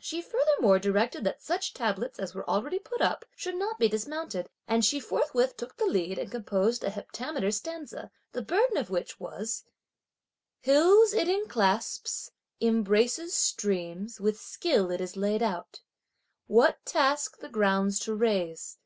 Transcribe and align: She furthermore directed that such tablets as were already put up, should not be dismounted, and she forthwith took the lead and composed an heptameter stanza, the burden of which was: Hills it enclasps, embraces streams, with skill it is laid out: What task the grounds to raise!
She 0.00 0.20
furthermore 0.20 0.80
directed 0.80 1.22
that 1.22 1.40
such 1.40 1.72
tablets 1.74 2.18
as 2.18 2.34
were 2.34 2.42
already 2.50 2.80
put 2.80 3.00
up, 3.00 3.24
should 3.36 3.54
not 3.54 3.78
be 3.78 3.86
dismounted, 3.88 4.50
and 4.66 4.84
she 4.84 4.98
forthwith 4.98 5.56
took 5.56 5.76
the 5.76 5.84
lead 5.86 6.18
and 6.18 6.28
composed 6.28 6.82
an 6.82 6.90
heptameter 6.90 7.52
stanza, 7.54 8.10
the 8.32 8.42
burden 8.42 8.76
of 8.78 8.90
which 8.90 9.20
was: 9.20 9.64
Hills 10.60 11.12
it 11.14 11.28
enclasps, 11.28 12.32
embraces 12.60 13.32
streams, 13.32 14.20
with 14.20 14.40
skill 14.40 14.90
it 14.90 15.00
is 15.00 15.16
laid 15.16 15.40
out: 15.40 15.82
What 16.48 16.84
task 16.84 17.38
the 17.38 17.48
grounds 17.48 18.00
to 18.00 18.14
raise! 18.16 18.76